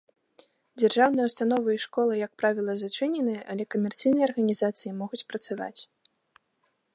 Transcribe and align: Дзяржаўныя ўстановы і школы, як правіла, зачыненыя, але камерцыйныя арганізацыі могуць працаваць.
Дзяржаўныя 0.83 1.25
ўстановы 1.27 1.75
і 1.75 1.81
школы, 1.83 2.13
як 2.25 2.31
правіла, 2.43 2.73
зачыненыя, 2.85 3.41
але 3.55 3.63
камерцыйныя 3.77 4.25
арганізацыі 4.29 4.97
могуць 5.03 5.25
працаваць. 5.35 5.81